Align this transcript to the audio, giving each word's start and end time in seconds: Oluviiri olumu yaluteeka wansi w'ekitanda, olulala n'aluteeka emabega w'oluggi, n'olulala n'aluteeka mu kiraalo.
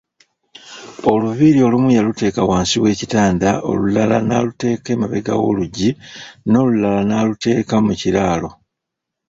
Oluviiri 1.11 1.59
olumu 1.67 1.89
yaluteeka 1.97 2.41
wansi 2.49 2.75
w'ekitanda, 2.83 3.49
olulala 3.69 4.17
n'aluteeka 4.27 4.89
emabega 4.95 5.33
w'oluggi, 5.41 5.89
n'olulala 6.51 7.01
n'aluteeka 7.05 7.75
mu 7.85 7.93
kiraalo. 8.01 8.49